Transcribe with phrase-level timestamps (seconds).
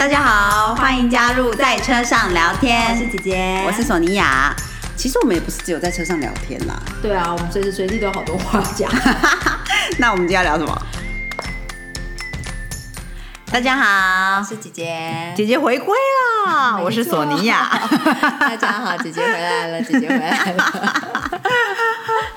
[0.00, 2.90] 大家好，欢迎加入在车上聊天。
[2.90, 4.50] 我是姐姐，我是索尼娅。
[4.96, 6.74] 其实我们也不是只有在车上聊天啦。
[7.02, 8.90] 对啊，我们随时随地都有好多话讲。
[10.00, 10.82] 那我们今天要聊什么？
[13.52, 15.94] 大家好，我是姐姐，姐姐回归
[16.46, 16.78] 啦！
[16.82, 17.68] 我是索尼娅。
[18.40, 21.39] 大家好，姐姐回来了，姐姐回来了。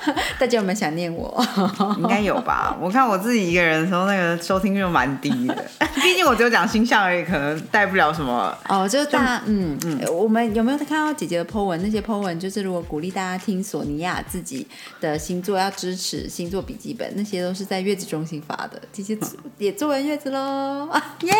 [0.38, 1.44] 大家有没有想念我？
[1.98, 2.76] 应该有吧。
[2.80, 5.64] 我看我自己一个人的时候，那个收听率蛮低的。
[6.02, 8.56] 毕竟我只有讲星象而已，可能带不了什么。
[8.68, 11.80] 哦，就是大家，嗯嗯，我们有没有看到姐姐的 po 文？
[11.82, 14.66] 那些 po 文就是如果鼓励大家听索尼娅自己
[15.00, 18.80] 的星座，要支持星座笔记本，那些都是在月子中心发的。
[18.92, 19.16] 姐姐
[19.58, 20.88] 也做完月子喽，
[21.20, 21.32] 耶！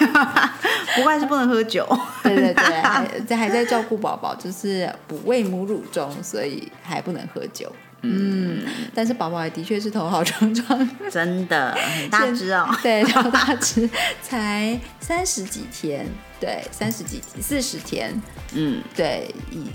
[0.96, 1.86] 不怪是不能喝酒。
[2.22, 7.53] 对对对，还在还在照顾宝宝，就是哺喂母乳中，所以还不能喝酒。
[8.02, 8.62] 嗯，
[8.94, 12.68] 但是宝宝也的确是头好壮壮，真的很大只哦。
[12.82, 13.88] 对，超大只，
[14.20, 16.06] 才三十几天，
[16.38, 18.20] 对，三十几四十天，
[18.52, 19.66] 嗯，对，已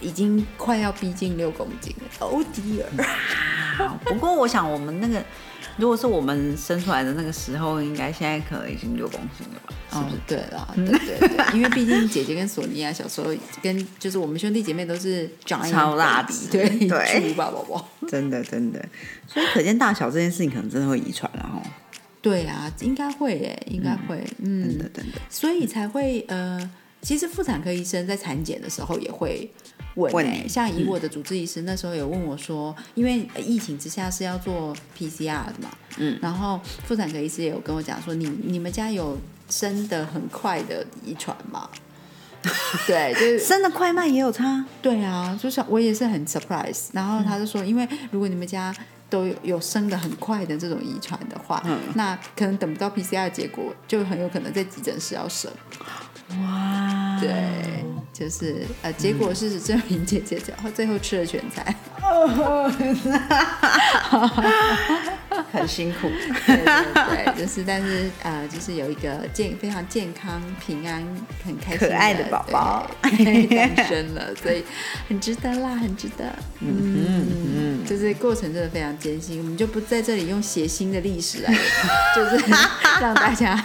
[0.00, 2.26] 已经快要逼近六公斤了。
[2.26, 5.22] 哦迪尔，不过我想我们那个。
[5.82, 9.74] 如果是我们生出来的那个时候，应该现在可能已经六公斤了吧？
[9.90, 10.16] 是不是？
[10.28, 18.80] 对啦，对对对，因为毕竟姐姐跟索尼娅小时候跟就是我们兄弟姐妹都是超大只，对对， 吧宝宝，真的真的，
[19.26, 21.60] 所以可见大小这件事情可能真的会遗传了哈。
[22.20, 26.70] 对啊，应该会诶，应该会，嗯，真的真的，所以才会呃，
[27.02, 29.50] 其实妇产科医生在产检的时候也会。
[29.94, 39.18] 问，像以我的主治医师那时候有问我说，因为疫情之下是要做 PCR 的嘛，嗯，然后妇产科医师也有跟我讲说，你你们家有
[39.50, 41.68] 生的很快的遗传吗？
[42.88, 44.64] 对，就是 生的快慢也有差。
[44.80, 46.86] 对啊，就是我也是很 surprise。
[46.94, 48.74] 然后他就说，因为如果你们家
[49.10, 51.62] 都有有生的很快的这种遗传的话，
[51.96, 55.52] 那可能等不到 PCR 结果，就很有可能在急诊室要生。
[56.40, 56.71] 哇，
[57.22, 61.74] 对，就是呃，结果事实证明，姐姐最后最后吃了全菜，
[65.52, 66.10] 很辛苦，
[66.46, 71.02] 对对对，就是但是呃，就是有一个健非常健康、平安、
[71.44, 72.86] 很开心、可爱的宝宝。
[73.02, 74.62] 诞生了，所以
[75.08, 76.24] 很值得啦，很值得，
[76.60, 81.52] 嗯嗯，就是过程真的非常艰辛，我们就不在这里用血腥的历史来，
[82.14, 82.36] 就是
[83.00, 83.64] 让大家。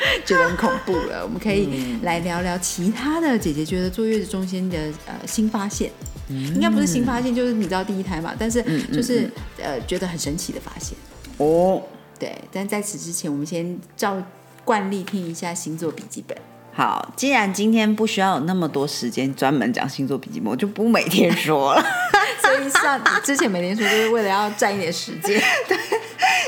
[0.24, 5.90] 觉得很恐怖了，我们可以来聊聊其他的姐姐觉得坐月子中心的呃新发现，
[6.28, 8.62] 应该不是新发现，就是你知道第一胎嘛，但是
[8.92, 9.30] 就是
[9.62, 10.96] 呃觉得很神奇的发现
[11.36, 11.82] 哦。
[12.18, 14.22] 对，但在此之前，我们先照
[14.64, 16.36] 惯例听一下星座笔记本。
[16.72, 21.82] 好，既然今天不需要有那么多时间专门讲星座笔记本，我就不每天说了。
[22.42, 25.42] 所以像之前每天说，就是为了要占一点时间。
[25.68, 25.76] 对。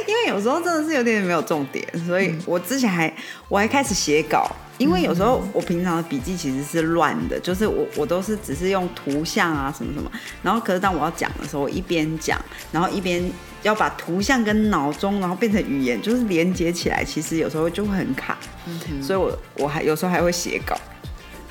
[0.06, 3.12] 因为有时候真的是有点没有重点，所以我之前还
[3.48, 4.50] 我还开始写稿。
[4.78, 10.10] 因为有时候我平常的笔记其实是乱的，就是我我都是只是用图像啊什么什么，
[10.42, 12.36] 然后可是当我要讲的时候，我一边讲，
[12.72, 13.22] 然后一边
[13.62, 18.36] 要把图像跟脑中然后变成语言，就是连接起来，其实有时候就会很卡。
[19.00, 20.76] 所以我我还有时候还会写稿，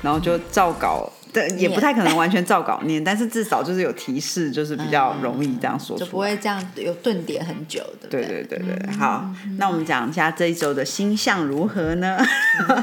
[0.02, 1.10] 然后就照稿。
[1.32, 8.08] 对，也不太可能完全照稿念，但是至少就是有提示，就是比较容易这样说，就不会这样有顿点很久的。
[8.10, 9.26] 对对对对，好，
[9.56, 12.18] 那我们讲一下这一周的星象如何呢？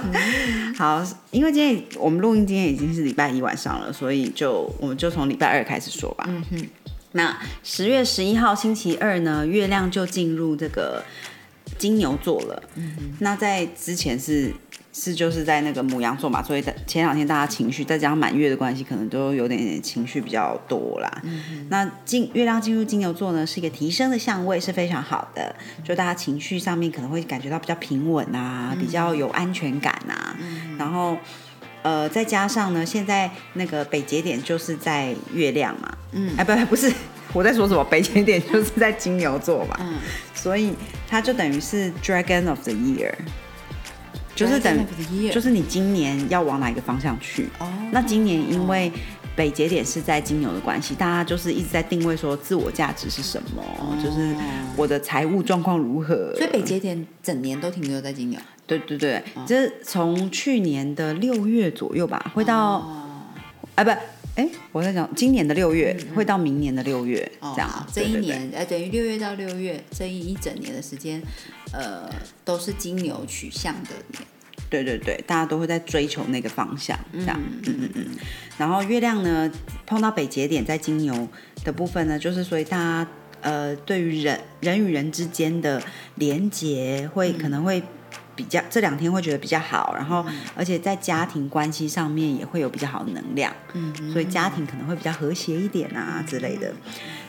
[0.75, 6.25] 好，因为今天我们录音今天已经是礼拜一晚上了，所以就我们就从礼拜二开始说吧。
[6.27, 6.67] 嗯哼，
[7.11, 11.03] 那十月十一号星期二呢，月亮就进入这个
[11.77, 12.63] 金牛座了。
[12.73, 14.51] 嗯哼，那在之前是。
[14.99, 21.09] 是就是在那个母羊座嘛，所以前两天大家情绪再加上满月的关系，可能都有点点情绪比较多啦。
[21.69, 25.55] 那金月亮进入金牛座呢，是一个提升的相位，是非常好的。
[25.85, 30.35] 就大家情绪上面可能会感觉到比较平稳啊，比较有安全感啊。
[30.77, 31.17] 然后
[31.81, 36.91] 呃，再加上呢，现在那个北节点就是在月亮嘛，嗯，哎，不不是
[37.31, 39.93] 我在说什么，北节点就是在金牛座嘛，嗯，
[40.33, 40.73] 所以
[41.07, 43.13] 它就等于是 Dragon of the Year。
[44.40, 44.86] 就是等，
[45.32, 47.47] 就是你今年要往哪一个方向去？
[47.59, 48.91] 哦，那今年因为
[49.36, 53.64] 北节点是在金牛的关系，大家就是一直在定位说自我价值是什么，
[54.03, 54.36] 就是
[54.76, 56.34] 我的财务状况如何。
[56.36, 58.40] 所以北节点整年都停留在金牛。
[58.66, 62.88] 对对对，就是从去年的六月左右吧，会到，
[63.76, 63.90] 哎不，
[64.40, 67.88] 哎我在讲今年的六月会到明年的六月这样。
[67.91, 71.22] 这一年呃等于六月到六月这一一整年的时间。
[71.72, 72.09] 呃，
[72.44, 74.24] 都是金牛取向的年，
[74.72, 78.06] 对对对，大家都会在追求那个方向，这样，嗯嗯嗯。
[78.58, 79.52] 然后月亮呢，
[79.86, 81.28] 碰到北节点在金牛
[81.64, 83.08] 的部分呢，就是所以大家
[83.41, 85.80] 呃，对于人人与人之间的
[86.16, 87.84] 连接会可能会
[88.40, 90.26] 比较这两天会觉得比较好，然后
[90.56, 96.74] 而且在家庭关系上面也会有比较好的能量，嗯，所以家庭可能会比较和谐一点啊之类的。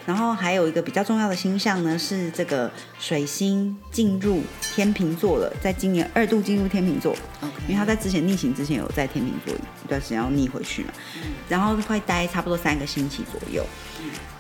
[0.07, 2.71] 然后还有一个比较重要的星象呢，是这个
[3.01, 7.13] 水星进入天秤座了，在今年二度进入天秤座，
[7.67, 10.93] 因为他在之前逆行之前有在天秤座一段时间要逆回去嘛，
[11.49, 13.67] 然后会待差不多三个星期左右。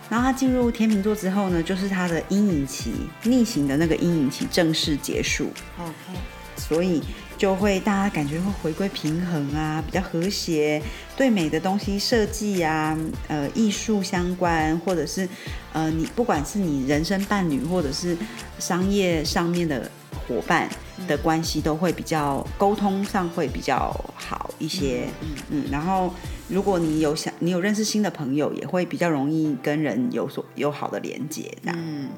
[0.08, 5.52] 然后他进入天秤座之后呢，就是他的阴影期逆行的那个阴影期正式结束。
[5.78, 6.18] OK，
[6.68, 7.02] 所以
[7.38, 10.80] 就会大家感觉会回归平衡啊，比较和谐，
[11.16, 12.96] 对美的东西设计啊，
[13.28, 15.28] 呃，艺术相关，或者是
[15.72, 18.16] 呃，你不管是你人生伴侣，或者是
[18.58, 19.90] 商业上面的
[20.28, 20.68] 伙伴
[21.08, 25.06] 的关系，都会比较沟通上会比较好一些。
[25.22, 26.12] 嗯嗯，然后
[26.48, 31.78] 如果你有想你有认识新的朋友，也会比较容易跟人有所有好的连接，这样。
[31.78, 32.08] 嗯，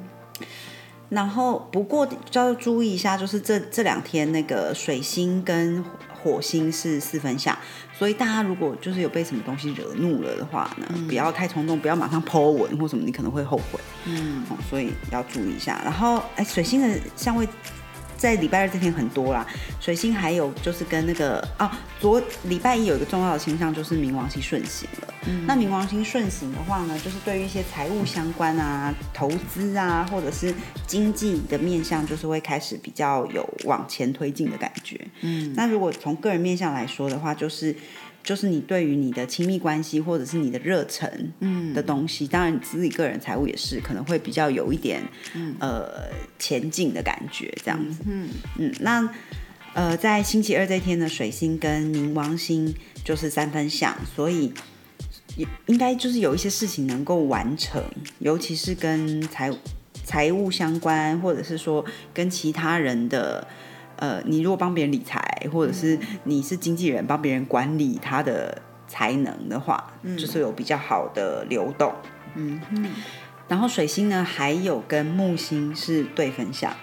[1.12, 5.84] 然后不过就要注意一下，就是这这两天那个水星跟
[6.22, 7.54] 火星是四分相，
[7.92, 13.78] 所以大家如果就是有被什么东西惹怒了的话呢，不要太冲动，不要马上 Po 文或什么，你可能会后悔。
[14.06, 15.78] 嗯，哦，所以要注意一下。
[15.84, 17.46] 然后，哎，水星的相位
[18.22, 19.44] 在礼拜二这天很多啦。
[19.80, 25.08] 水星还有就是跟那个哦，昨礼拜一有一个重要的星象就是冥王星顺行了。
[25.46, 30.54] 那冥王星顺行的话呢，就是对于一些财务相关啊、投资啊，或者是
[30.86, 35.00] 经济的面向，就是会开始比较有往前推进的感觉。
[35.20, 37.74] 嗯，那如果从个人面向来说的话，就是
[38.22, 41.10] 就是你对于你的亲密关系或者是你的热忱，
[41.40, 45.02] 嗯的东西，当然你自己个人财务也是可能会比较有一点，
[45.58, 48.02] 呃，前进的感觉这样子。
[48.06, 48.28] 嗯
[48.58, 49.08] 嗯，那
[49.74, 52.74] 呃，在星期二这天呢，水星跟冥王星
[53.04, 54.52] 就是三分相，所以
[55.36, 57.82] 也应该就是有一些事情能够完成，
[58.18, 59.50] 尤其是跟财
[60.04, 61.84] 财务相关，或者是说
[62.14, 63.46] 跟其他人的。
[63.96, 70.16] 呃，你如果帮别人理财，或者是你是经纪人帮别人管理他的才能的话，嗯。
[70.18, 71.92] 就是有比较好的流动。
[72.34, 72.60] 嗯
[73.48, 76.74] 然后水星呢，还有跟木星是对分享，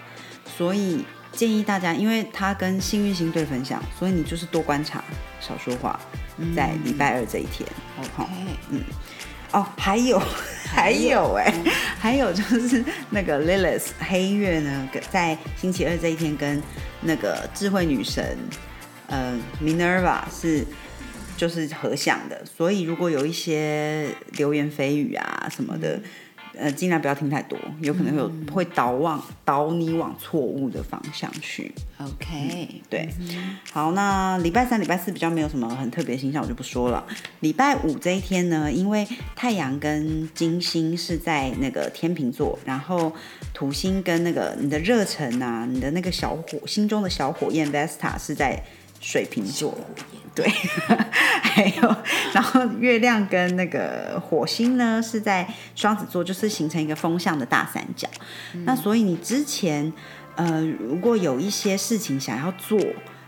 [0.44, 5.02] 所以建议大家，因为它跟幸运星对分享，所以你就是多观察，
[5.40, 5.98] 少说话，
[6.54, 7.68] 在礼拜二这一天。
[8.14, 8.84] 好，OK，
[9.52, 10.20] 哦，还有
[10.66, 11.52] 还有哎、
[11.98, 16.62] 还有就是那个 Lilith 黑月呢，在星期二这一天跟
[17.00, 18.38] 那个智慧女神
[19.08, 20.64] 呃 Minerva 是
[21.36, 26.00] 就是合相的，所以如果有一些流言蜚语啊什么的。
[26.56, 31.72] 呃，尽量不要听太多，有可能会有、会导往导你往错误的方向去。
[31.98, 33.08] OK，对，
[33.70, 37.06] 好，那礼拜三、礼拜四比较没有什么很特别的星象，我就不说了。
[37.40, 39.06] 礼拜五这一天呢，因为
[39.36, 43.12] 太阳跟金星是在那个天秤座，然后
[43.52, 48.62] 土星跟那个你的热忱啊，你的那个小火心中的小火焰 Vesta 是在
[49.00, 49.76] 水瓶座。
[50.32, 50.48] 对，
[51.42, 51.96] 还有，
[52.32, 58.08] 然后月亮跟那个火星呢是在双子座，就是形成一个风向的大三角。
[58.64, 59.92] 那所以你之前
[60.36, 62.78] 呃，如果有一些事情想要做，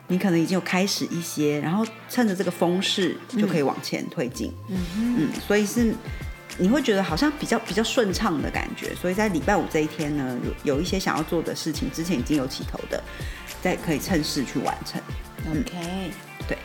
[0.07, 4.53] 你可能已经有开始一些，然后趁着这个风势就可以往前推进。
[4.69, 5.93] 嗯嗯，所以是
[6.57, 8.95] 你会觉得好像比较比较顺畅的感觉。
[8.95, 13.03] 所以在礼拜五这一天呢，有有一些想要做的事情，之前已经有起头的，
[13.61, 15.03] 再可以趁势去完成。
[15.51, 16.11] OK，
[16.49, 16.57] 对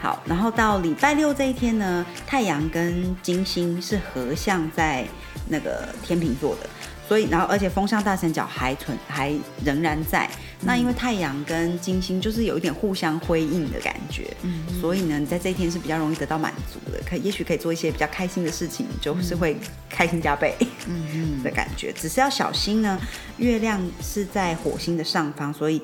[0.00, 5.06] 好，然后到礼拜六这一天呢，太阳跟金星是合相在
[5.48, 6.68] 那个天秤座的，
[7.08, 9.32] 所以然后而且风向大三角还存还
[9.64, 10.28] 仍然在。
[10.60, 19.56] 那因为太阳跟金星就是有一点互相辉映的感觉，嗯所以呢，你在这一天是比较容易得到满足的，可也许可以做一些比较开心的事情，就是会
[19.88, 20.54] 开心加倍。
[20.88, 22.98] 嗯嗯的感觉，只是要小心呢。
[23.38, 25.82] 月亮是在火星的上方，所以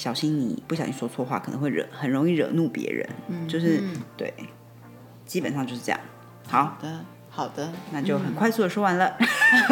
[0.00, 3.06] 小心你不小心说错话，可能会惹很容易惹怒别人。
[3.28, 4.32] 嗯就是嗯对，
[5.26, 6.00] 基本上就是这样。
[6.48, 9.14] 好，的好的，那就很快速的说完了。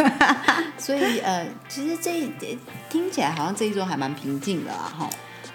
[0.76, 2.28] 所以呃，其实这一
[2.90, 5.11] 听起来好像这一周还蛮平静的啊，哈。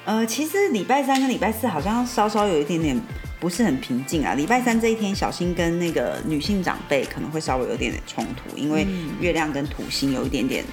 [0.05, 2.99] 呃，其实礼拜三跟礼拜四好像稍稍有一点点
[3.39, 4.33] 不是很平静啊。
[4.33, 10.65] 礼拜三这一天，小心跟那个女性长辈可能会稍微有点点冲突，因为嗯月亮跟土星有一点点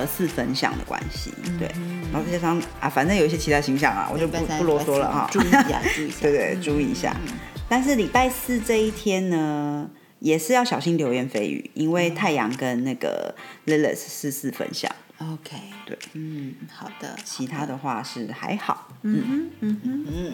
[0.00, 1.30] 呃四分相的关系。
[1.58, 1.68] 对，
[2.12, 5.28] 然后再加上啊，反正有一些其他形象啊，我就不不啰嗦了哈。
[5.30, 6.20] 注意一下，注意一 下。
[6.22, 7.16] 对对，注意一下。
[7.68, 13.34] 但是礼拜四这一天呢，也是要小心流言蜚语，因为太阳跟那个
[13.66, 15.56] Lilith 是四分相，OK，
[15.86, 17.16] 对，嗯，好的。
[17.24, 18.88] 其他的话是还好。
[19.02, 20.32] 嗯哼，嗯哼，嗯，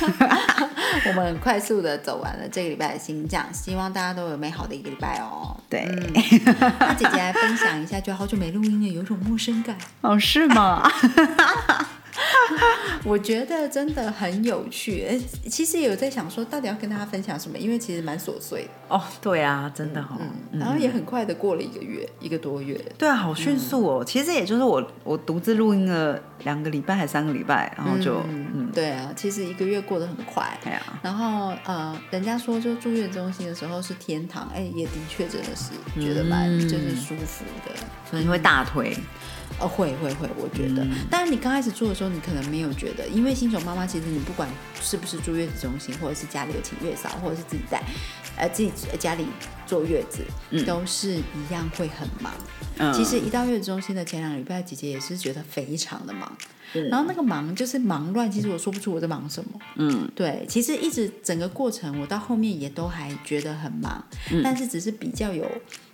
[1.06, 5.56] 我们很快速的走完了这个礼拜的星象，希望大家都有美好的一个礼拜哦。
[5.68, 5.86] 对，
[6.78, 9.76] 那姐姐来分享一下，就好久没录音了，有种陌生感。
[10.00, 10.90] 哦，是吗？
[13.04, 18.70] 我觉得真的很有趣，呃，其实也有在想说，到底要跟大家分享什么，因为其实蛮琐碎的。
[18.88, 20.18] 哦，对啊，真的哈、
[20.52, 22.78] 然后也很快的过了一个月，一个多月。
[22.98, 24.04] 对啊，好迅速哦。
[24.04, 30.58] 其实也就是我我独自录音了两个礼拜还三个礼拜，然后就嗯，对啊，其实一个月过得很快。
[30.64, 37.72] 哎呀，然后呃，人家说就住院中心的时候是天堂，哎，也的确真的是觉得蛮就是舒服的。
[38.10, 38.96] 所以会大推。
[39.60, 40.86] 哦，会会会，我觉得。
[41.10, 44.48] 但是你刚开始做的时候，你可能没有觉得，因为新手妈妈其实你不管
[44.80, 47.82] 是不是住月子中心，或者是家里有请月嫂，或者是自己带，
[48.36, 49.26] 呃，自己家里
[49.66, 50.24] 坐月子，
[50.64, 52.32] 都是一样会很忙。
[52.78, 56.32] 嗯其实一到月子中心的前两个礼拜，姐姐也是觉得非常的忙。
[56.88, 59.50] 然后那个忙就是忙乱，其实我说不出我在忙什么。
[59.74, 64.02] 嗯，对，其实一直整个过程，我到后面也都还觉得很忙，
[64.44, 65.44] 但是只是比较有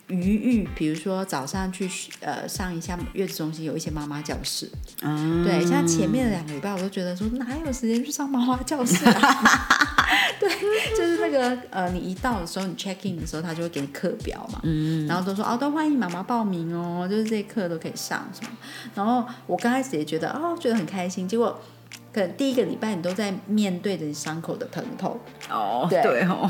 [0.09, 4.71] 余裕，比如说早上去呃上一下月子中心，有一些妈妈教室，
[5.03, 9.67] 嗯，对，像前面的两个礼拜，我都觉得说哪有时间去上妈妈教室啊？
[10.39, 10.49] 对，
[10.97, 18.51] 就是那个呃，你一到的时候，你 check in 的时候，他就会给你课表嘛，嗯，然后都说哦，都欢迎妈妈报名哦，就是这些课都可以上什么。
[18.95, 21.59] 然后我刚开始也觉得哦，觉得很开心，结果
[22.13, 25.19] 可能第一个礼拜你都在面对着你伤口的疼痛，
[25.51, 26.03] 哦，对。
[26.03, 26.49] 对哦，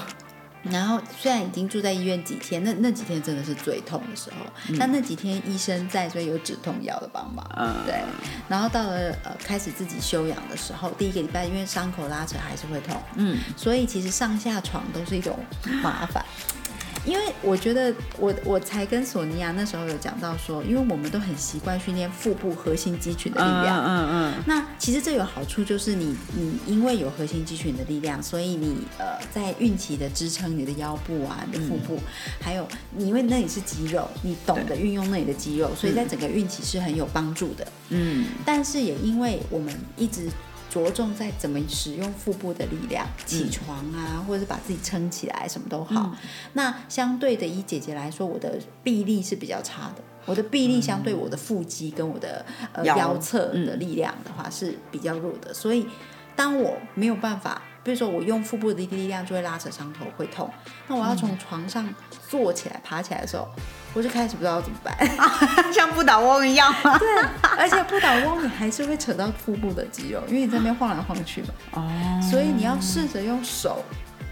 [0.70, 4.46] 然后虽然已经住在医院几天，那那几天真的是最痛的时候，
[4.78, 7.44] 但那几天医生在，所以有止痛药的帮忙。
[7.56, 8.00] 嗯对，
[8.48, 15.38] 然后到了呃开始自己休养的时候，第一个礼拜因为伤口拉扯还是会痛，嗯，所以其实上下床都是一种
[15.82, 16.24] 麻烦。
[17.06, 31.98] 因为我觉得我我才跟索尼娅那时候有讲到说，因为我们都很习惯训练腹部核心肌群的力量，嗯嗯那其实这有好处，就是你你因为有核心肌群的力量，所以你呃在孕期的支撑你的腰部啊、你的腹部，
[32.40, 37.66] 还有你因为那里是肌肉，你懂得运用那里的肌肉，所以在整个孕期是很有帮助的。
[37.90, 38.26] 嗯。
[38.44, 40.28] 但是也因为我们一直
[40.76, 46.14] 着重在怎么使用腹部的力量，起床啊，或者是把自己撑起来，什么都好。
[46.52, 50.02] 那相对的，以姐姐来说，我的臂力是比较差的。
[50.26, 55.86] 我的臂力相对我的腹肌跟我的呃腰腰侧的力量的话是比较弱的，所以
[56.34, 60.50] 当我没有办法，比如说我用腹部的力量就会拉扯伤口会痛，
[60.88, 61.88] 那我要从床上
[62.28, 63.48] 坐起来爬起来的时候，
[63.96, 64.94] 我就开始不知道怎么办。
[65.00, 66.98] 嗯，像不倒翁一样吗？
[66.98, 67.08] 对，
[67.56, 71.48] 而且不倒翁你还是会扯到腹部的肌肉，因为你在那边晃来晃去嘛。
[71.72, 73.82] 哦，所以你要试着用手，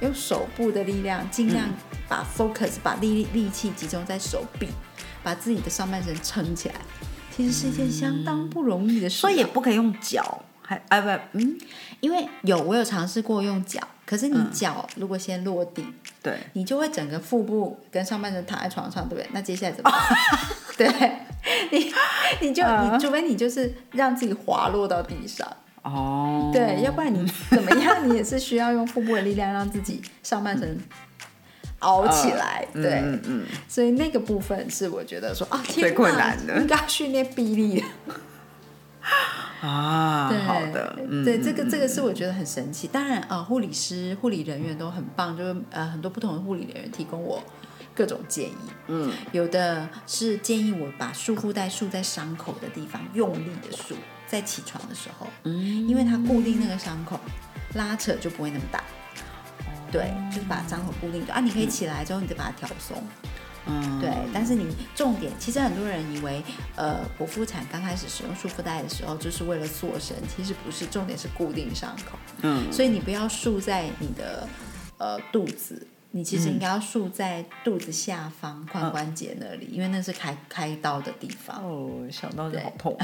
[0.03, 1.67] 用手部的力量，尽量
[2.07, 4.69] 把 focus 把力力气集中在手臂，
[5.23, 6.75] 把自己的上半身撑起来。
[7.35, 11.59] 其实是一件相当不容易的事啊、所以也不可以用脚，还哎不，嗯，
[12.01, 15.85] 因为有我有尝试过用脚，可是你脚如果先落地，
[16.23, 19.29] 对，你就会整个腹部跟上半身躺在床上，对不对？
[19.33, 20.01] 那接下来怎么办？
[20.77, 21.13] 对。
[21.71, 21.93] 你，
[22.41, 25.47] 你就你，除非你就是让自己滑落到地上，
[25.83, 30.79] 哦，对，要不然你怎么样，你也是需要用腹部的力量让自己上半身
[31.81, 36.57] 熬起来，对，嗯嗯，所以那个部分是我觉得说啊，天最哪困难的。
[36.59, 37.87] 应该要训练臂力的。
[39.65, 42.87] 啊，对，好的，嗯，对，这个这个是我觉得很神奇。
[42.87, 47.43] 当然，呃，护理师、护理人员都很棒，就是呃很多不同的护理人员提供我
[47.95, 48.57] 各种建议。
[48.89, 53.95] 嗯，有的是建议我把束缚带束在伤口的地方，用力的束，
[54.27, 57.19] 在起床的时候，嗯，因为它固定那个伤口，
[57.73, 58.85] 拉扯就不会那么大。
[59.91, 62.97] 对，就是把伤口固定住啊，你可以起来之后，你再把它调松。
[63.23, 63.31] 嗯，
[64.01, 66.43] 对，但是你重点，其实很多人以为，
[66.77, 72.19] 呃，剖腹产刚开始使用束缚带的时候，就是为了塑身，其实不是，重点是固定伤口。
[72.43, 74.47] 嗯，所以你不要束在你的
[74.99, 82.97] 呃肚子，你其实应该要束在肚子下方髋关节那里，因为那是开开刀的地方，哦，想到就好痛，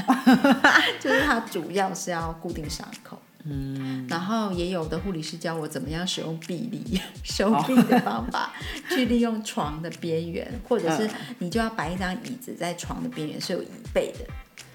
[1.01, 3.19] 就是它主要是要固定伤口。
[3.43, 8.53] 嗯，然后也有的护理师教我怎么样使用臂力、 手臂的方法，
[8.89, 14.25] 去利用床的边缘，或者是你就要摆一张椅子在床的边缘是有椅背的，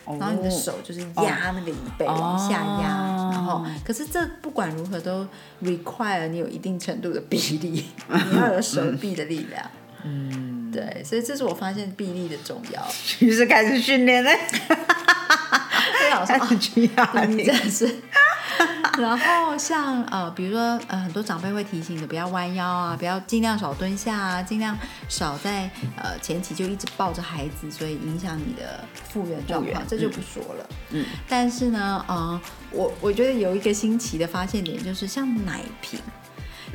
[0.07, 3.31] 然然后你的手就是压那个椅背、往下压，哦。
[3.33, 5.27] 然后可是这不管如何都
[5.63, 9.71] require 你有一定程度的臂力， 你要有手臂的力量。
[10.05, 12.87] 嗯，对，所以这是我发现臂力的重要。
[13.19, 14.39] 于是开始训练嘞，
[16.21, 17.87] 我想说，开始去压啊你真，的是
[18.99, 24.77] 然后像呃，比如说呃，很多长辈会提醒你不要弯腰啊，不要尽量少蹲下啊，尽量
[25.09, 30.69] 少在呃前期就一直抱着孩子，所以影响你的复原状况，这就不说了。
[30.91, 36.01] 嗯，但是呢，呃，我我觉得有一个新奇的发现点，就是像奶瓶，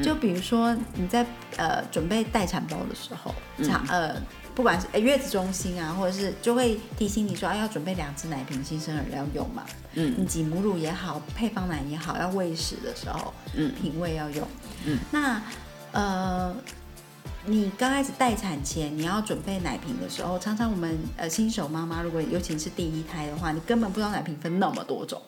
[0.04, 1.26] 就比如说你在
[1.58, 3.34] 呃准备待产包的时候，
[3.64, 4.16] 产呃。
[4.54, 9.64] 不管是诶月子中心啊，或者是就会提醒你说，啊要准备两只奶瓶，新生儿要用嘛。
[9.94, 14.48] 嗯，你挤母乳也好，配方奶也好，要喂食的时候，嗯，品味要用。
[14.86, 15.42] 嗯，那
[15.92, 16.56] 呃，
[17.46, 25.22] 你刚开始待产前你要准备奶瓶的时候，常常我们呃新手妈妈，如果尤其是第一胎的话，你根本不知道奶瓶分那么多种。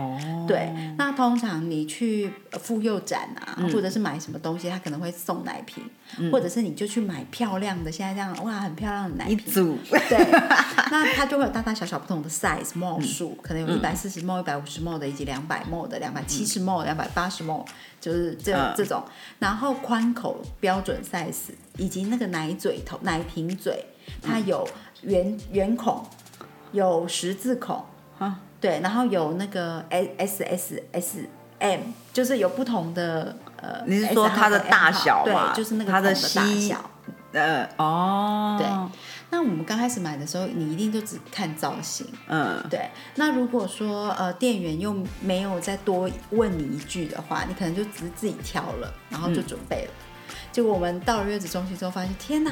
[0.00, 5.84] 哦，对，那通常你去妇幼展啊，或者是买什么东西，他可能会送奶瓶，
[6.32, 9.76] 或者是你就去买漂亮的，现在这样哇，很漂亮的奶瓶，一组，
[10.08, 10.18] 对，
[10.90, 17.66] 那它就会有大大小小不同的 size ml 数，可能有一百四十 ml、一百五十 ml 的，以及两百 ml 的、两百七十 ml、两百八十 ml，
[18.00, 19.04] 就是这这种，
[19.38, 23.84] 然后宽口标准 size，以及那个奶嘴头、奶瓶嘴，
[24.22, 24.66] 它有
[25.02, 26.04] 圆圆孔，
[26.72, 27.84] 有十字孔，
[28.18, 28.40] 啊。
[28.60, 31.80] 对，然后有那个 S S S M，
[32.12, 35.52] 就是有不同的呃，你是说它的大小吗？
[35.52, 36.90] 对，就是那个它的大小。
[37.32, 38.66] 呃，哦，对。
[39.30, 42.04] 那我们刚开始买的时候，你一定就只看造型。
[42.26, 42.90] 嗯，对。
[43.14, 49.90] 那如果说呃店员又没有再多问你一句的话，你可能就只是自己挑了，然后就准备了。
[50.50, 52.50] 结果我们到了月子中心之后，发现天哪！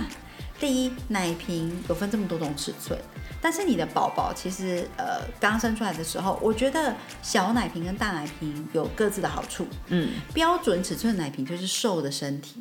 [0.60, 2.98] 第一，奶瓶有分这么多种尺寸，
[3.40, 9.66] 但是你的宝宝其实呃刚生出来的时候，我觉得小奶瓶跟大奶瓶有各自的好处。
[9.86, 12.60] 嗯，标准尺寸奶瓶就是瘦的身体。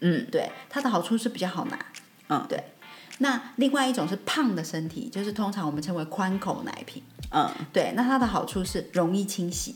[0.00, 1.78] 嗯，对，它的好处是比较好拿。
[2.28, 2.62] 嗯，对。
[3.18, 7.02] 那另外一种是胖的身体，就是通常我们称为宽口奶瓶。
[7.30, 9.74] 嗯，对，那它的好处是容易清洗。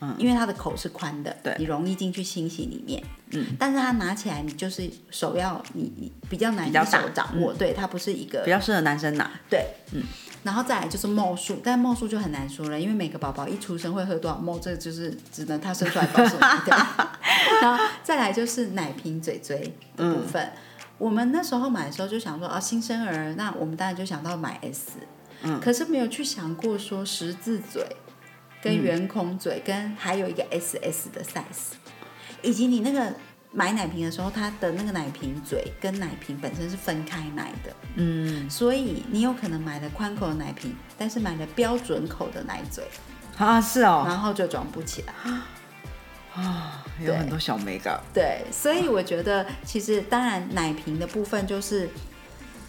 [0.00, 3.02] 嗯，因为它的口是宽的，对，你容易进去清洗里面。
[3.32, 9.30] 嗯，但是它拿起来，你就是手要你你比较难手掌握，对，它不是一个比较适合男生拿。
[9.50, 10.02] 对，嗯，
[10.42, 16.42] 然后再来就是冒数，但冒数就很难说了，因为每个宝宝一出生会喝多少冒，这就是只能他生出来告诉你。
[17.60, 20.50] 然后再来就是奶瓶嘴嘴的部分，
[20.96, 24.92] 我们那时候买的时候就想说啊，新生儿，那我们当然就想到买 S，
[25.42, 27.86] 嗯，可是没有去想过说十字嘴。
[28.62, 31.74] 跟圆孔嘴，跟还有一个 S S 的 size，
[32.42, 33.12] 以及你那个
[33.52, 42.84] 买奶瓶的时候，它的那个奶瓶嘴跟奶瓶本身是分开奶的，嗯，所以你有可能买了宽口的奶瓶，但是买了标准口的奶嘴，
[43.38, 45.14] 啊是哦，然后就装不起来，
[46.34, 51.88] 啊，有很多小美感，对，所以我觉得其实当然奶瓶的部分就是。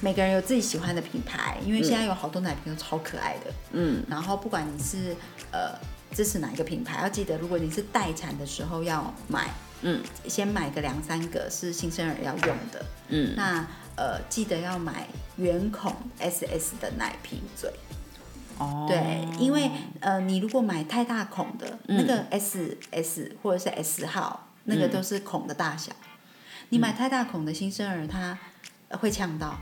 [0.02, 3.54] 每个人有自己喜欢的品牌，因为现在有好多奶瓶都超可爱的。
[3.72, 5.16] 嗯，然后不管你是
[5.52, 5.78] 呃
[6.12, 9.48] 支持哪一个品牌，要记得如果你是待产的时候要买，
[9.84, 12.86] 嗯，先买个两三个是新生儿要用的。
[13.10, 17.72] 嗯，那呃记得要买圆孔 SS 的奶瓶嘴。
[18.58, 25.92] 哦，对，因为呃你如果买太大孔的那个 SS 或者是 S 号，那个都是孔的大小，
[26.70, 28.38] 你买太大孔的新生儿他
[28.98, 29.60] 会呛到。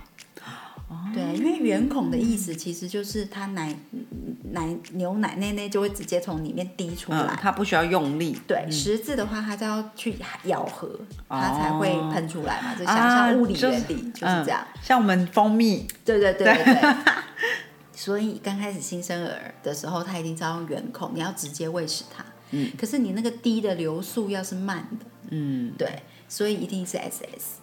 [1.14, 3.76] 对，因为圆孔的意思其实就是它奶
[4.52, 8.38] 奶牛奶奶奶就会直接从里面滴出来，它不需要用力。
[8.48, 12.76] 对，十字的话，它就要去咬合，它才会喷出来嘛。
[12.76, 14.66] 就想象物理原理就是这样。
[14.82, 16.96] 像我们蜂蜜，对对对对。
[17.94, 22.24] 所以刚开始新生儿的时候，它一定是要用圆孔，你要直接喂食它。
[22.52, 22.72] 嗯。
[22.78, 27.60] 可是你那个滴的流速要是慢的，嗯，对，所以一定是 SS。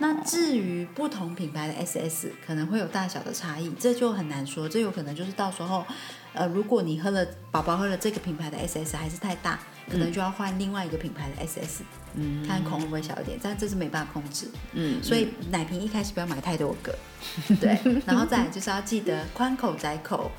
[0.00, 4.68] 那至于不同品牌的 SS 可能会有大小的差异，这就很难说。
[4.68, 5.84] 这有可能就是到时候，
[6.32, 9.58] 呃，如果你喝了宝宝喝了这个品牌的 SS 还是太大，
[9.90, 11.82] 可能就要换另外一个品牌的 SS，
[12.14, 13.38] 嗯，看孔会不会小一点。
[13.42, 16.96] 但这是没办法控制，嗯，所以奶瓶一开始不要买太多个，
[17.60, 17.78] 对。
[18.06, 20.30] 然后再就是要记得宽口窄口，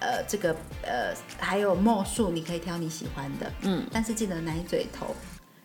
[0.00, 5.14] 呃，这个呃还有墨数你可以挑你喜欢的，嗯，但是记得奶嘴头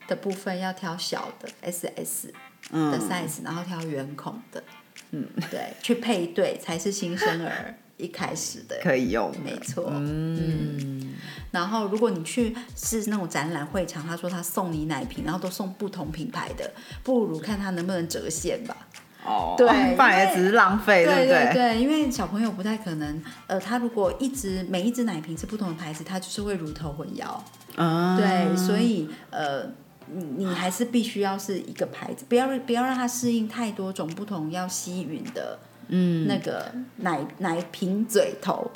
[0.08, 2.30] 的部分要挑小的 SS。
[2.71, 4.63] 的 size，然后挑圆孔的，
[5.12, 11.13] 嗯，对，去配对才是新生儿一开始的可以用，没错，嗯。
[11.51, 16.69] 然后如果你去是那种展览会场，他说他送你奶瓶，然后都送不同品牌的，
[17.04, 18.75] 不如看他能不能折现吧。
[19.23, 21.54] 哦，对，反而只是浪费，对不对？
[21.54, 27.39] 对，因为小朋友不太可能，呃，他如果一直每一只奶瓶是不同的牌子，他就是会乳头混淆。
[27.75, 29.71] 啊，对，所以呃。
[30.13, 38.71] 你你还是必须要是一个牌子，不要不要让它适应太多种不同要吸吮的，嗯，那个奶奶瓶嘴头，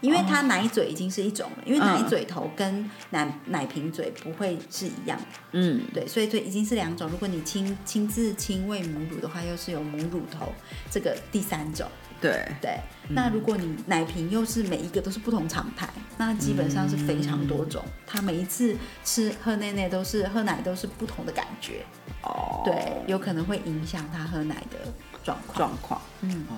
[0.00, 7.08] 因为它奶嘴已经是一种了，因为奶嘴头跟奶奶瓶嘴不会是一样的，嗯，对，所以这已经是两种。
[7.10, 10.52] 如果你亲亲自亲喂母乳的话，又是有母乳头
[10.90, 11.86] 这个第三种。
[12.20, 12.78] 对，对，
[13.08, 17.82] 那如果你奶瓶又是每一个都是不同厂牌，那基本上是非常多种。
[18.06, 21.84] 它每一次吃喝奶奶都是喝奶都是不同的感觉，
[22.22, 24.92] 哦，对，有可能会影响他喝奶的
[25.24, 25.56] 状况。
[25.56, 26.54] 状况，嗯，哦，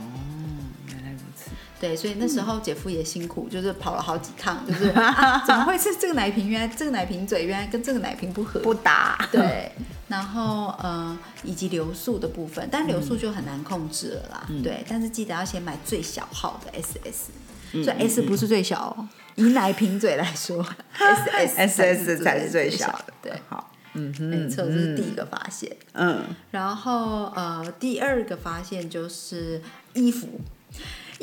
[1.83, 6.49] 对，所以那时候姐夫也辛苦，就是跑了好几趟，就 是、啊、怎么会是这个奶瓶？
[6.49, 8.61] 原来这个奶瓶嘴原来跟这个奶瓶不合。
[8.61, 9.73] 不搭， 对，
[10.07, 14.49] 然后呃，以及流速的部分，但流速就很难控制了啦。
[14.63, 20.65] 对，但是记得要先买最小号的 SS，、所以 S 不是最小哦，以奶瓶嘴来说
[20.97, 25.77] ，SS S S 才是最小的，对，好，嗯哼，没错，这是第一个发现。
[25.95, 29.61] 嗯，然后呃，第二个发现就是
[29.95, 30.41] 衣服。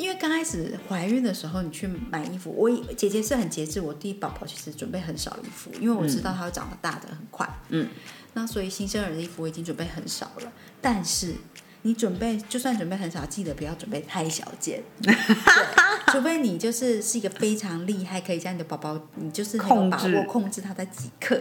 [0.00, 3.82] 因为刚开始怀孕的时候，你去买衣服，我姐姐是很节制。
[3.82, 7.46] 我第一宝宝其实准备很少衣服，因为我知道他会长得大的很快。
[7.68, 7.86] 嗯，
[8.32, 10.52] 那所以新生儿的衣服我已经准备很少了。
[10.80, 11.34] 但是
[11.82, 14.82] 你准备就算准备很少，记得不要准备太小件，
[16.08, 21.38] 除非你就是是一个非常厉害，可以将你的宝宝，你就是很有把握控制他在几克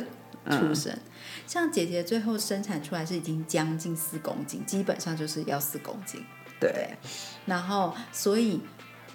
[0.49, 0.93] 出生。
[1.47, 6.21] 像姐姐最后生产出来是已经将近四公斤，基本上就是要四公斤。
[6.59, 6.89] 对，
[7.45, 8.61] 然后所以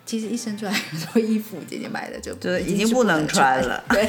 [0.06, 4.02] 其实一生出来很多衣服，姐姐买的就就是已经不能能穿了对，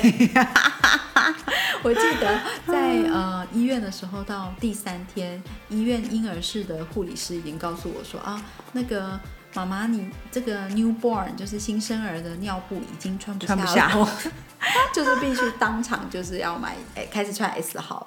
[1.83, 8.41] 我记得在呃医院的时候，到第三天，医院婴儿室的护理师已经告诉我说啊，
[8.73, 9.19] 那个。
[9.55, 14.09] 妈妈，你这个 newborn 就是新生儿的尿布已经穿不下了，穿不
[14.93, 18.05] 就是必须当场就是要买，哎，开始穿 S 号。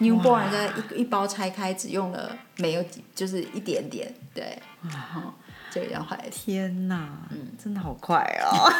[0.00, 5.32] Newborn 的一一包拆开只用了没有几，就是一点点，对，然后
[5.70, 6.30] 就要换 S。
[6.30, 8.72] 天哪，嗯，真的好快哦。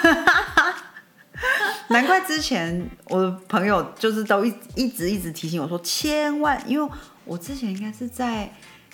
[1.88, 6.92] 难怪之前我的朋友就是都一一直一直提醒我说，千万，因为
[7.24, 8.48] 我之前应该是在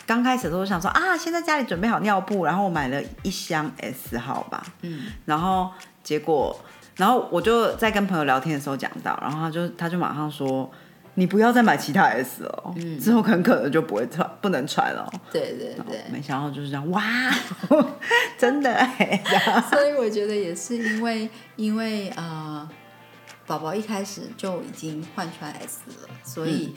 [0.07, 5.71] 刚开始的时候想说啊，先在家里准备好尿布，然后我买了一箱 S 号吧，嗯，然后
[6.03, 6.59] 结果，
[6.97, 10.69] 然后我就在跟朋友聊天的时候讲到，然后他就他就马上说，
[11.15, 15.13] 你不要再买其他 S 了，嗯，之后很可能就不会穿，不能穿了。
[15.33, 16.05] 对对对。
[16.11, 17.03] 没想到就是 这样，哇，
[18.39, 18.89] 真的
[19.71, 22.69] 所以我觉得也是因为因为呃，
[23.47, 26.75] 宝宝一开始就已经换穿 S 了，所以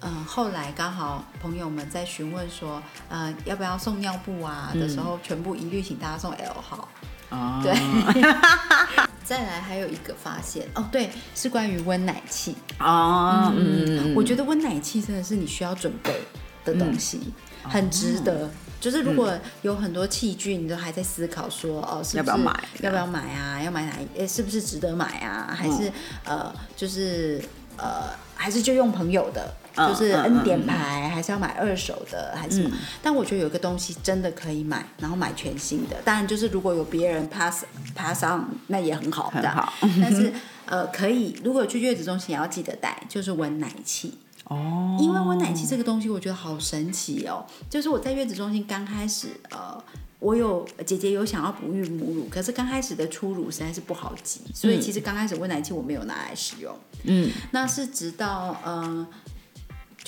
[0.00, 6.88] 嗯、呃后来刚好朋友们在询问说，呃，要不要送尿布啊的时候，全部一律请大家送 L 号。
[7.30, 7.72] 啊，对，
[9.24, 12.56] 再来还有一个发现哦，对，是关于温奶器。
[12.78, 16.22] 啊，嗯，我觉得温奶器真的是你需要准备
[16.64, 18.50] 的东西，很值得。
[18.80, 23.60] 就是如果有很多器具，你都还在思考说，哦，是不是要不要买要不要买啊？
[23.60, 24.18] 要买哪一？
[24.20, 25.52] 诶，是不是值得买啊？
[25.52, 25.90] 还是、
[26.24, 27.42] 呃，就是
[27.76, 28.04] 呃，
[28.36, 32.70] 还是就用朋友的，嗯就是嗯 N 点牌，还是要买二手的，还是什么？
[32.74, 35.96] 嗯但我觉得有一个东西真的可以买，然后买全新的。
[36.04, 37.64] 当然，就是如果有别人 pass
[37.94, 40.32] pass on，那也很好，这样很好但是
[40.66, 44.18] 呃，可以，如果去月子中心也要记得带，就是温奶器。
[44.44, 47.44] 哦，因为温奶器这个东西，我觉得好神奇哦。
[47.70, 49.82] 就是我在月子中心刚开始，呃，
[50.18, 56.74] 我有姐姐有想要哺育母乳，可是刚开始的初乳实在是不好挤，所以其实刚开始温奶器我没有拿来使用。
[57.04, 59.06] 嗯，那是直到呃，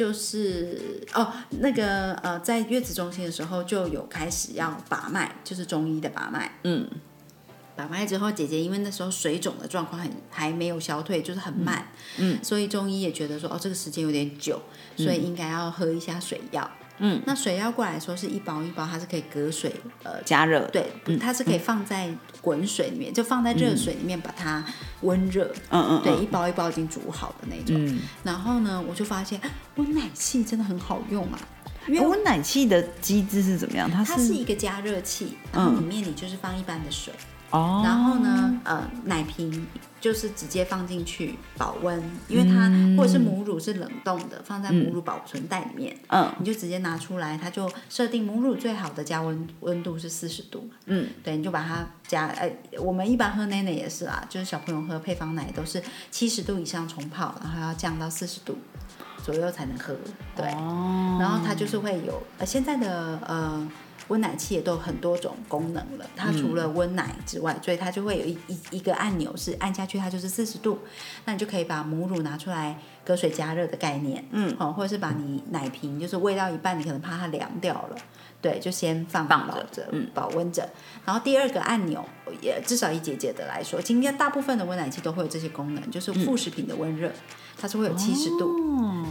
[0.01, 6.51] 就是哦，那个呃，在月子中心的时候就有开始要把脉，就是中医的把脉。
[6.65, 6.89] 嗯，
[7.77, 11.87] 把脉之后，姐姐因为那时候水肿的状况很还没有消退，就是很慢，
[12.17, 14.63] 嗯所以中医也觉得说，哦，这个时间有点久，
[14.97, 16.71] 所以应该要喝一下水药。
[17.01, 20.87] 嗯，那水药过来说是一包一包，它是可以隔水，呃，加热，，对，
[21.19, 22.09] 它是可以放在
[22.41, 24.65] 滚水里面，就放在热水里面把它
[25.01, 27.75] 温热，嗯嗯，对，一包一包已经煮好的那种。
[27.85, 29.41] 嗯，然后呢，我就发现
[29.77, 31.39] 温奶器真的很好用啊，
[31.89, 33.91] 因为温奶器的机制是怎么样？
[33.91, 37.13] 它它是一个加热器，然后里面你就是放一般的水，
[37.51, 39.67] 哦，然后呢，呃，奶瓶
[40.01, 46.33] 就是直接放进去保温，因为它、或者是母乳是冷冻的，放在母乳保存袋里面，嗯。
[46.39, 58.57] 你就直接拿出来，它就设定母乳最好的加温温度是四十度，嗯，对，你就把它加，呃，我们一般喝奶奶也是啊，就是小朋友喝配方奶都是七十度以上冲泡，然后要降到四十度
[59.23, 59.95] 左右才能喝，
[60.35, 63.69] 对，哦，然后它就是会有呃现在的呃
[64.11, 66.05] 温奶器也都有很多种功能了。
[66.15, 70.81] 它除了温奶之外，所以它就会有一一一个按钮是按下去，它就是四十度，
[71.25, 77.97] 那你就可以把母乳拿出来隔水加热的概念，嗯，哦，或者是把你奶瓶就是喂到一半，你可能怕它凉掉了。
[78.43, 80.67] 对，就先放放着，嗯，保温着。
[81.05, 82.03] 然后第二个按钮，
[82.41, 87.13] 也至少以姐姐的来说，今天大部分的温奶器都会有这些功能，就是副食品的温热，
[87.59, 88.49] 它是会有七十度。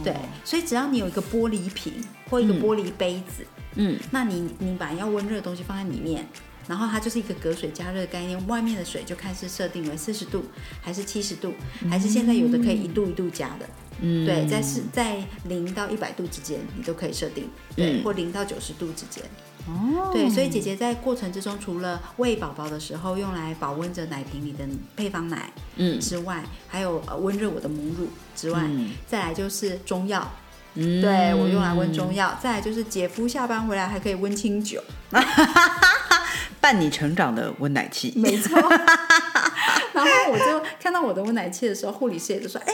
[0.04, 1.92] 对，所以只要你有一个玻璃瓶
[2.28, 6.26] 或一个玻璃杯子，嗯，那你你把要温热的东西放在里面，
[6.68, 10.44] 然后它就是一个隔水加热的概念，外面的水就看是设定为四十度
[10.80, 11.52] 还是七十度，
[11.88, 13.68] 还是现在有的可以一度一度加的。
[14.00, 19.22] 嗯，对，在是在零到一百度之间，你都可以设定，对，或零到九十度之间。
[19.66, 24.64] 哦，对，所以姐姐在过程之中，除了喂宝宝的时候用来保温着奶瓶里的
[24.96, 26.00] 配方奶，嗯。
[26.00, 28.62] 之外，还有呃温热我的母乳之外，
[29.06, 30.28] 再来就是中药，
[30.74, 34.82] 嗯，对我用来温中药，再来就是姐夫下班回来还可以温清酒，
[36.60, 38.58] 伴你成长的温奶器，没错。
[39.92, 42.72] 然后我就看到我的温奶器的时候，护理师也就说：“哎，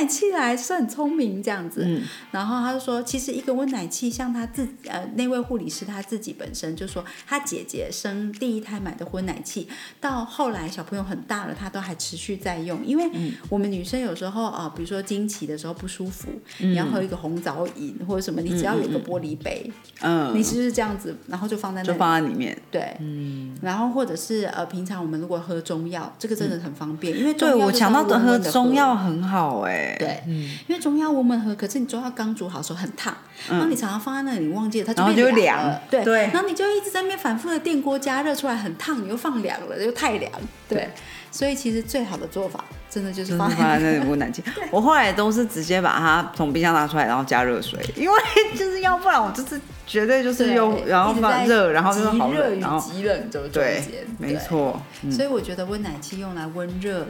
[0.00, 1.86] 奶器来，是很聪明这样子。”
[2.32, 9.68] 然后他就说：“其实一个温奶器，像他自呃那位护理师他自己本身就说，他姐姐生第一胎买的温奶器，
[10.00, 12.84] 到后来小朋友很大了，他都还持续在用。
[12.84, 13.08] 因为
[13.48, 22.34] 我们女生有时候啊，比如说经期的时候不舒服，你要喝一个红枣饮或者什么，你只要有一个玻璃杯，嗯，你是不是这样子，然后就放在那，就放在里。
[22.40, 30.50] 面，对，嗯，然后或者是呃平常我们如果喝中药，这个真的很方便，因为对我想到的喝中药很好哎，对，嗯。
[30.68, 33.14] 因为中药温温喝，可是你中药刚煮好的时候很烫，
[33.48, 40.30] 然后你常常放在那里，你忘记了它就变凉了，对对，然后你就一直在那边反复的电锅加热出来很烫，你又放凉了，又太凉，
[40.68, 40.88] 对，
[41.30, 44.42] 所以其实最好的做法真的就是放在那里温暖气。
[44.70, 48.18] 我后来都是直接把它从冰箱拿出来，然后加热水，因为
[48.56, 57.06] 就是要不然我就是绝对就是用然后放热，然后就好热与极冷就中间，没错，所以我觉得温奶器用来温热。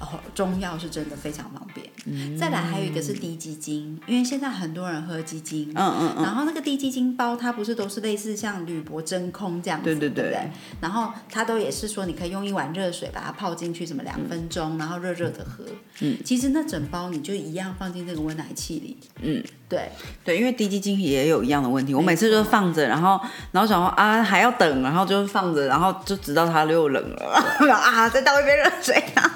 [0.00, 1.86] 哦，中药是真的非常方便。
[2.06, 2.36] 嗯。
[2.36, 15.64] 再来还有一个是低基金，因为现在很多人喝基金，嗯嗯嗯，然后那个低基金包它不是都是类似像铝箔真空这样子，对对对，然后它都也是说你可以用一碗热水把它泡进去，什么两分钟，然后热热的喝。
[16.00, 18.96] 嗯，其实那整包你就一样放进这个温奶器里。
[19.20, 19.90] 嗯，对。
[20.24, 27.42] 对，因为低基金也有一样的问题，我每次都放着，然后然后想说啊还要等，然后就放着，然后就直到它又冷了，
[27.74, 29.34] 啊再倒一杯热水啊。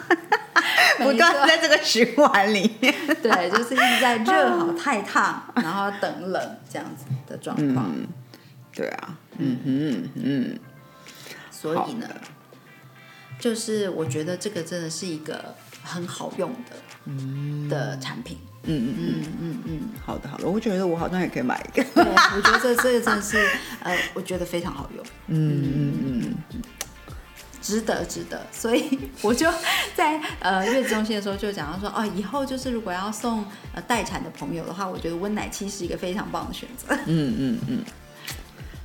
[0.98, 7.90] 不断在这个循环里面， 对，就是一直在热好太烫，然后等冷这样子的状况。
[8.74, 10.58] 对啊，嗯嗯嗯。
[11.50, 12.08] 所以呢，
[13.38, 18.38] 就是我觉得这个真的是一个很好用的嗯的产品。
[18.64, 21.84] 嗯嗯嗯嗯嗯，好的好的，我觉得我好像也可以买一个。
[21.96, 23.44] 我觉得这这个真的是
[23.82, 25.04] 呃，我觉得非常好用。
[25.26, 26.21] 嗯嗯嗯。
[27.62, 29.50] 值得，值得，所以 我就
[29.94, 33.44] 在呃月子中心的时候就讲到说，哦，以后就是如果要送
[33.74, 36.94] 呃待产的朋友的话，我觉得温奶期是一个非常棒的选择。
[37.06, 37.84] 嗯 嗯嗯。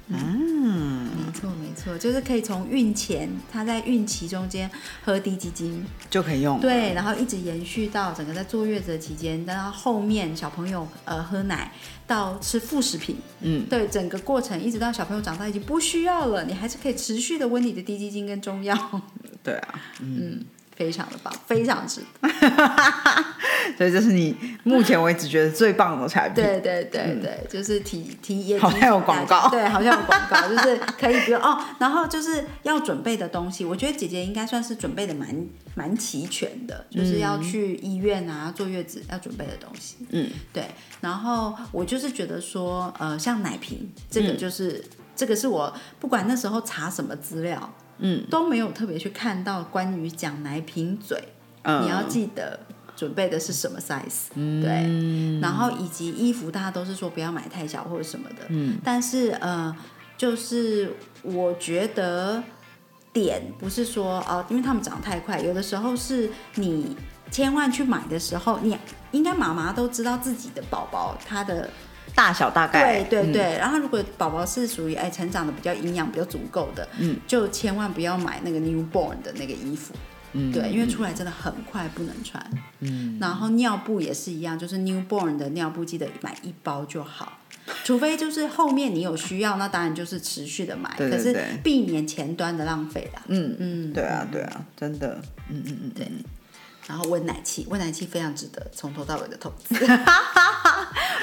[0.09, 4.69] 嗯，没错没错，就是可以从孕前，他在孕期中间
[5.03, 5.85] 喝低基金。
[6.09, 11.71] 就可以用，对，然后一直延续到整个在坐月子的期间，到后面小朋友呃喝奶
[12.07, 19.01] 到吃副食品，嗯，对，整个过程一直到小朋友长大已经不需要了，你还是可以持续的温你的低基金跟中药，
[19.43, 20.45] 对啊，嗯。
[20.77, 22.01] 非常的棒，非常值，
[23.75, 26.43] 所以这是你目前为止觉得最棒的产品。
[26.43, 35.27] 对对对对，就是体体验，好像有广告，对，好像有广告， 就是可以，不用哦，然后就是要准备的东西，我觉得姐姐应该算是准备的蛮
[35.73, 39.97] 蛮齐全的，就是要去医院啊坐月子要准备的东西。
[40.11, 40.63] 嗯，对，
[41.01, 44.83] 然后我就是觉得说，呃，像奶瓶这个，就是
[45.15, 47.73] 这个是我不管那时候查什么资料。
[47.99, 51.17] 嗯，都没有特别去看到关于讲奶瓶嘴，
[51.63, 52.59] 你要记得
[52.95, 54.29] 准备的是什么 size，
[54.61, 59.75] 对，然后以及衣服，大家都是说不要买太小或者什么的，嗯，但是呃，
[60.17, 62.43] 就是我觉得
[63.11, 66.95] 点不是说哦，因为他们长得太快，有的时候是你
[67.31, 68.77] 千万去买的时候，你
[69.11, 71.69] 应该妈妈都知道自己的宝宝他的。
[72.17, 73.03] 大小大概。
[73.03, 79.93] 对对对，然后如果宝宝是属于哎成长的比较营养比较足够的，嗯，就千万不要买那个 newborn 的那个衣服，
[80.33, 82.43] 嗯，对，因为出来真的很快不能穿，
[82.79, 87.37] 嗯，然后尿布也是一样，就是 newborn 的尿布记得买一包就好，
[87.83, 96.11] 除非就是后面你有需要，那当然就是持续的买，可是避免前端的浪费啦，嗯嗯，对啊对啊，真的，嗯嗯嗯，对。
[96.87, 99.75] 然后温奶器，温奶器非常值得从头到尾的投资。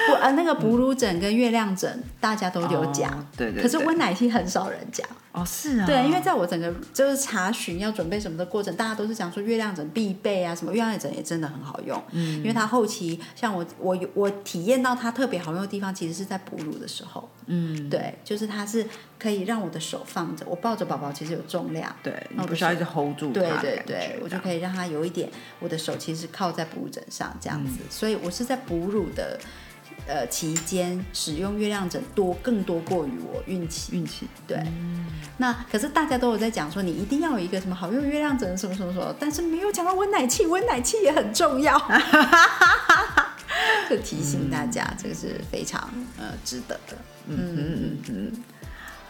[0.07, 3.85] 不呃那个哺乳枕跟月亮枕大家都有讲，哦对对可是对。
[3.87, 5.07] 温奶期很少人讲。
[5.31, 18.87] 哦，是啊，对，因为在我整个就是查询要准备什么的过程，大家都是讲说月亮枕必备啊，什么月亮枕也真的很好用，嗯，因为它后期像我我有我体验到它特别好用的地方，其实是在哺乳的时候，嗯，对，就是它是
[19.19, 25.29] 可以让我的手放着，我抱着宝宝其实有重量，对，你那我不需要一直 hold 住它对对对，我就可以让它有一点，
[25.59, 27.67] 我的手其实靠在哺乳枕上这样嗯。
[27.67, 29.37] 子，所以我是在哺乳的。
[30.07, 34.63] 呃，期间使用月亮枕多更多过于我孕期，运气，对，
[35.37, 41.75] 那可是大家都有在讲说，你一定要有一个什么好用月亮枕，什么什么什么，但是没有讲到温奶器，温奶器也很重要。
[43.89, 45.89] 就提醒大家，这个是非常
[46.19, 46.97] 呃值得的。
[47.27, 48.43] 嗯嗯嗯，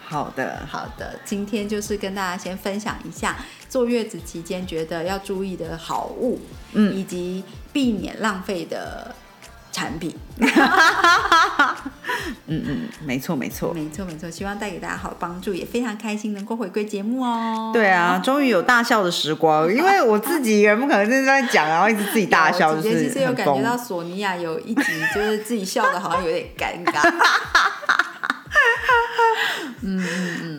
[0.05, 3.35] 好的，好的，今天就是跟大家先分享一下
[3.67, 6.39] 坐月子期间觉得要注意的好物，
[6.73, 6.95] 嗯。
[6.95, 9.13] 以及避免浪费的
[9.75, 10.15] 产品。
[10.37, 10.47] 嗯
[12.65, 13.73] 嗯，没错没错。
[13.73, 17.71] 没错没错，希望带给大家好的帮助，也非常开心能够回归节目哦。
[17.73, 23.33] 对啊，终于有大笑的时光， 因为我自己一个人不可能在那讲，然后一直自己大笑，我就是姐姐其实有。
[23.33, 24.83] 感觉到索尼娅有一集
[25.13, 27.01] 就是自己笑的，好像有点尴尬。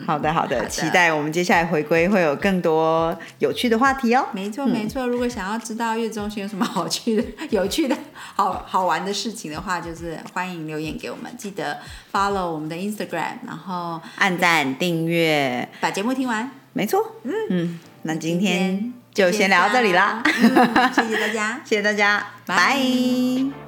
[0.07, 4.25] 好的好的，期待我们接下来回归会有更多有趣的话题哦。
[4.31, 7.97] 没错没错，如果想要知道月子中心有什么好趣的、 有趣的
[8.35, 11.77] 好好玩的事情的话，就是欢迎留言给我们，记得
[12.13, 16.49] follow 我们的 Instagram，然后按赞订阅，把节目听完。
[16.71, 17.17] 没错。
[17.23, 21.59] 嗯嗯，那今今天天就先聊到这里啦，嗯谢谢大家。
[21.65, 22.55] 谢谢大家，拜。
[22.55, 23.66] 拜